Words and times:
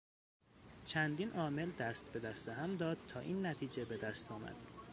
چندین 0.85 1.31
عامل 1.33 1.71
دست 1.71 2.05
به 2.13 2.19
دست 2.19 2.49
هم 2.49 2.75
داد 2.77 2.97
تا 3.07 3.19
این 3.19 3.45
نتیجه 3.45 3.85
به 3.85 3.97
دست 3.97 4.31
آمد. 4.31 4.55